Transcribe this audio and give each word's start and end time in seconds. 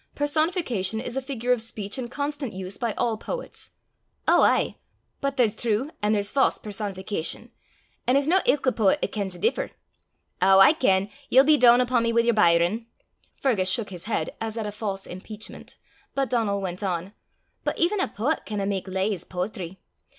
Personification 0.15 0.99
is 0.99 1.15
a 1.15 1.21
figure 1.21 1.51
of 1.51 1.61
speech 1.61 1.99
in 1.99 2.07
constant 2.07 2.53
use 2.53 2.75
by 2.79 2.93
all 2.93 3.17
poets." 3.17 3.69
"Ow 4.27 4.41
aye! 4.41 4.77
but 5.19 5.37
there's 5.37 5.55
true 5.55 5.91
and 6.01 6.15
there's 6.15 6.31
fause 6.31 6.57
personification; 6.57 7.51
an' 8.07 8.15
it's 8.15 8.25
no 8.25 8.39
ilka 8.47 8.71
poet 8.71 8.97
'at 9.03 9.11
kens 9.11 9.33
the 9.33 9.37
differ. 9.39 9.69
Ow, 10.41 10.57
I 10.57 10.73
ken! 10.73 11.07
ye'll 11.29 11.43
be 11.43 11.55
doon 11.55 11.81
upo' 11.81 11.99
me 11.99 12.11
wi' 12.11 12.21
yer 12.23 12.33
Byron," 12.33 12.87
Fergus 13.35 13.69
shook 13.69 13.91
his 13.91 14.05
head 14.05 14.35
as 14.41 14.57
at 14.57 14.65
a 14.65 14.71
false 14.71 15.05
impeachment, 15.05 15.77
but 16.15 16.31
Donal 16.31 16.61
went 16.63 16.81
on 16.81 17.13
"but 17.63 17.77
even 17.77 17.99
a 17.99 18.07
poet 18.07 18.43
canna 18.43 18.65
mak 18.65 18.87
lees 18.87 19.23
poetry. 19.23 19.79